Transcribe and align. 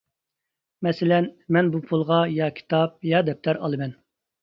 مەسىلەن: 0.87 1.27
مەن 1.57 1.71
بۇ 1.77 1.83
پۇلغا 1.91 2.19
يا 2.41 2.51
كىتاب، 2.59 2.99
يا 3.15 3.25
دەپتەر 3.33 3.65
ئالىمەن. 3.65 3.99